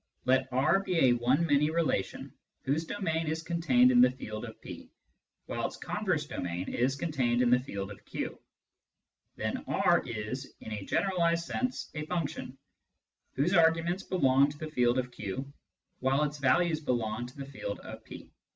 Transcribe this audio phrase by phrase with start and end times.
[0.25, 4.59] Let R be a one many relation whose domain is contained in the field of
[4.59, 4.89] P,
[5.45, 8.41] while its converse domain is con tained in the field of Q.
[9.35, 12.57] Then R is (in a generalised sense) a function,
[13.35, 15.53] whose arguments belong to the field of Q,
[15.99, 18.31] while its values belong to the field of P.